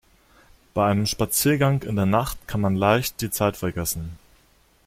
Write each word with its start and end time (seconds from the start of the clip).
Bei 0.73 0.89
einem 0.89 1.05
Spaziergang 1.05 1.83
in 1.83 1.95
der 1.95 2.07
Nacht 2.07 2.47
kann 2.47 2.59
man 2.59 2.75
leicht 2.75 3.21
die 3.21 3.29
Zeit 3.29 3.55
vergessen. 3.55 4.17